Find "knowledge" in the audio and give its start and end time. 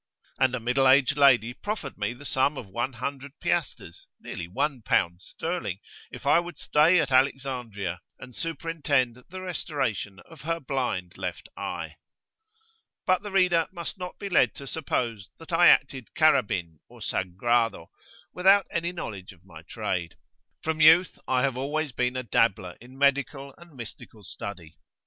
18.91-19.33